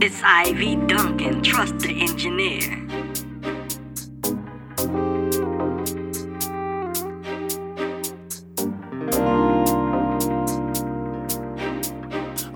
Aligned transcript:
It's 0.00 0.20
Ivy 0.22 0.76
Duncan, 0.86 1.42
trust 1.42 1.78
the 1.78 2.00
engineer. 2.00 2.80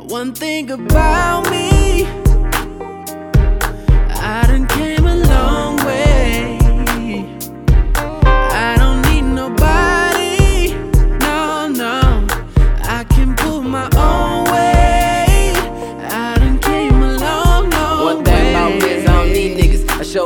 One 0.09 0.35
thing 0.35 0.71
about 0.71 1.51
me, 1.51 2.05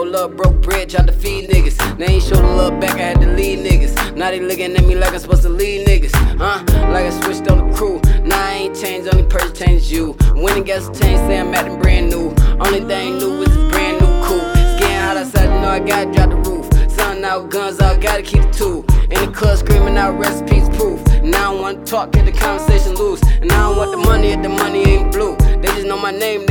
show 0.02 0.10
love, 0.10 0.36
broke 0.36 0.60
bread, 0.62 0.90
tried 0.90 1.06
to 1.06 1.12
feed 1.12 1.50
niggas. 1.50 1.98
They 1.98 2.06
ain't 2.06 2.22
show 2.22 2.36
the 2.36 2.42
love 2.42 2.80
back, 2.80 2.94
I 2.94 3.08
had 3.10 3.20
to 3.20 3.26
lead 3.26 3.60
niggas. 3.60 4.16
Now 4.16 4.30
they 4.30 4.40
looking 4.40 4.74
at 4.74 4.84
me 4.84 4.94
like 4.94 5.12
I'm 5.12 5.18
supposed 5.18 5.42
to 5.42 5.48
lead 5.48 5.86
niggas. 5.86 6.12
Huh? 6.38 6.62
Like 6.92 7.06
I 7.06 7.10
switched 7.10 7.50
on 7.50 7.70
the 7.70 7.76
crew. 7.76 8.00
Now 8.24 8.38
I 8.38 8.52
ain't 8.52 8.76
changed, 8.76 9.12
only 9.12 9.28
person 9.28 9.54
changed 9.54 9.90
you. 9.90 10.12
When 10.34 10.58
it 10.58 10.66
gets 10.66 10.86
changed, 10.86 11.22
say 11.26 11.38
I'm 11.38 11.54
acting 11.54 11.80
brand 11.80 12.10
new. 12.10 12.34
Only 12.60 12.80
thing 12.80 13.18
new 13.18 13.42
is 13.42 13.56
a 13.56 13.68
brand 13.70 14.00
new 14.00 14.12
coupe. 14.26 14.42
It's 14.56 14.80
getting 14.80 14.98
hot 14.98 15.16
outside, 15.16 15.44
you 15.44 15.60
know 15.60 15.68
I 15.68 15.80
gotta 15.80 16.12
drop 16.12 16.30
the 16.30 16.50
roof. 16.50 16.92
Sun 16.92 17.24
out, 17.24 17.50
guns 17.50 17.80
out, 17.80 18.00
gotta 18.00 18.22
keep 18.22 18.42
the 18.42 18.50
two. 18.50 18.84
In 19.10 19.26
the 19.26 19.32
club 19.32 19.58
screaming 19.58 19.96
out 19.96 20.18
recipes 20.18 20.68
proof. 20.76 21.04
And 21.06 21.34
I 21.34 21.42
don't 21.42 21.60
wanna 21.60 21.84
talk, 21.84 22.12
get 22.12 22.26
the 22.26 22.32
conversation 22.32 22.94
loose. 22.94 23.22
And 23.22 23.52
I 23.52 23.68
don't 23.68 23.76
want 23.76 23.90
the 23.92 23.98
money 23.98 24.28
if 24.28 24.42
the 24.42 24.48
money 24.48 24.82
ain't 24.84 25.12
blue. 25.12 25.36
They 25.36 25.68
just 25.68 25.86
know 25.86 25.98
my 25.98 26.10
name, 26.10 26.46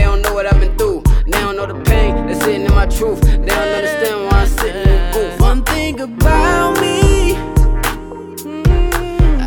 sitting 2.51 2.65
in 2.65 2.75
my 2.75 2.85
truth. 2.85 3.21
They 3.21 3.45
don't 3.45 3.75
understand 3.79 4.25
why 4.25 4.41
I'm 4.41 4.47
sitting 4.47 4.87
in. 4.87 5.39
One 5.39 5.63
thing 5.63 6.01
about 6.01 6.79
me, 6.81 7.35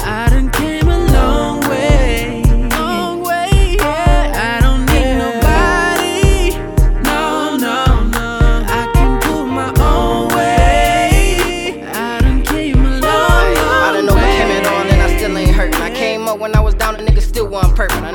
I 0.01 0.29
done 0.31 0.51
came 0.51 0.89
a 0.89 0.99
long 1.13 1.61
way. 1.69 2.43
Long 2.71 3.23
way, 3.23 3.77
yeah. 3.79 4.57
I 4.57 4.61
don't 4.65 4.87
need 4.87 5.17
nobody. 5.25 6.57
No, 7.03 7.57
no, 7.57 8.05
no. 8.17 8.65
I 8.67 8.91
can 8.95 9.21
my 9.51 9.69
own 9.83 10.35
way. 10.35 11.85
I 11.85 12.21
done 12.23 12.43
came 12.43 12.87
a 12.87 13.01
long, 13.01 13.03
I 13.03 13.93
done 13.95 14.09
overcame 14.09 14.51
it 14.51 14.67
all 14.67 14.87
and 14.93 15.03
I 15.03 15.17
still 15.17 15.37
ain't 15.37 15.51
hurting. 15.51 15.81
I 15.83 15.91
came 15.91 16.27
up 16.27 16.39
when 16.39 16.55
I 16.57 16.61
was 16.61 16.75
down, 16.75 16.97
the 16.97 17.03
nigga 17.03 17.21
still 17.21 17.49
wasn't 17.49 17.77
perfect. 17.77 18.03
I 18.03 18.13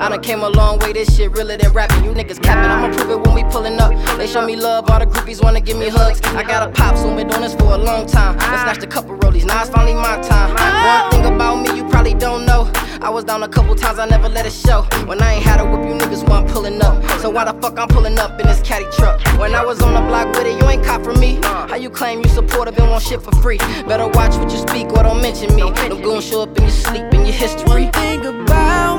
I 0.00 0.08
done 0.08 0.22
came 0.22 0.42
a 0.42 0.48
long 0.48 0.78
way, 0.78 0.94
this 0.94 1.14
shit 1.14 1.30
realer 1.32 1.58
than 1.58 1.72
rapping. 1.74 2.02
You 2.04 2.12
niggas 2.12 2.42
capping, 2.42 2.70
I'ma 2.70 2.96
prove 2.96 3.10
it 3.10 3.20
when 3.20 3.34
we 3.34 3.44
pulling 3.44 3.78
up. 3.78 3.92
They 4.16 4.26
show 4.26 4.44
me 4.46 4.56
love, 4.56 4.88
all 4.90 4.98
the 4.98 5.04
groupies 5.04 5.42
wanna 5.42 5.60
give 5.60 5.76
me 5.76 5.88
hugs. 5.88 6.22
I 6.22 6.42
got 6.42 6.66
a 6.66 6.72
pop, 6.72 6.96
so 6.96 7.14
been 7.14 7.28
doing 7.28 7.42
this 7.42 7.54
for 7.54 7.74
a 7.74 7.76
long 7.76 8.06
time. 8.06 8.36
I 8.40 8.62
snatched 8.62 8.82
a 8.82 8.86
couple 8.86 9.14
rollies, 9.18 9.44
now 9.44 9.60
it's 9.60 9.68
finally 9.68 9.92
my 9.92 10.18
time. 10.22 10.54
One 10.56 11.10
thing 11.10 11.26
about 11.26 11.56
me, 11.56 11.76
you 11.76 11.86
probably 11.86 12.14
don't 12.14 12.46
know. 12.46 12.70
I 13.02 13.10
was 13.10 13.24
down 13.24 13.42
a 13.42 13.48
couple 13.48 13.74
times, 13.74 13.98
I 13.98 14.06
never 14.06 14.30
let 14.30 14.46
it 14.46 14.52
show. 14.54 14.86
When 15.04 15.22
I 15.22 15.34
ain't 15.34 15.44
had 15.44 15.60
a 15.60 15.64
whip, 15.66 15.86
you 15.86 15.94
niggas 15.94 16.26
want 16.26 16.48
pulling 16.48 16.80
up. 16.80 17.04
So 17.20 17.28
why 17.28 17.44
the 17.44 17.52
fuck 17.60 17.78
I'm 17.78 17.88
pulling 17.88 18.18
up 18.18 18.40
in 18.40 18.46
this 18.46 18.62
caddy 18.62 18.86
truck? 18.96 19.20
When 19.38 19.54
I 19.54 19.62
was 19.62 19.82
on 19.82 19.92
the 19.92 20.00
block 20.00 20.28
with 20.28 20.46
it, 20.46 20.58
you 20.62 20.66
ain't 20.66 20.82
cop 20.82 21.04
for 21.04 21.12
me. 21.14 21.38
How 21.42 21.76
you 21.76 21.90
claim 21.90 22.20
you 22.20 22.28
supportive 22.30 22.78
and 22.78 22.90
want 22.90 23.04
shit 23.04 23.20
for 23.20 23.32
free? 23.42 23.58
Better 23.86 24.08
watch 24.08 24.34
what 24.36 24.50
you 24.50 24.58
speak 24.58 24.86
or 24.92 25.02
don't 25.02 25.20
mention 25.20 25.54
me. 25.54 25.70
No 25.88 26.00
goons 26.00 26.24
show 26.26 26.42
up 26.42 26.56
in 26.56 26.62
your 26.62 26.72
sleep 26.72 27.12
in 27.12 27.26
your 27.26 27.34
history. 27.34 27.84
One 27.84 27.92
thing 27.92 28.24
about 28.24 28.89